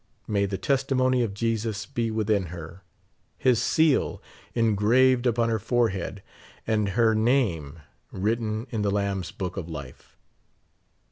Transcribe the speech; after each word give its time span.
May 0.27 0.47
the 0.47 0.57
testimony 0.57 1.21
of 1.21 1.35
Jesus 1.35 1.85
be 1.85 2.09
within 2.09 2.47
her, 2.47 2.81
his 3.37 3.61
seal 3.61 4.19
engraved 4.55 5.27
upon 5.27 5.49
her 5.49 5.59
forehead, 5.59 6.23
and 6.65 6.89
her 6.97 7.13
name 7.13 7.81
writ 8.11 8.39
ten 8.39 8.65
in 8.71 8.81
the 8.81 8.89
Lamb's 8.89 9.29
book 9.29 9.57
of 9.57 9.69
life. 9.69 10.17